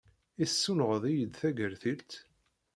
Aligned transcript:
I 0.43 0.43
tessunɣed-iyi-d 0.49 1.33
tagertilt? 1.39 2.11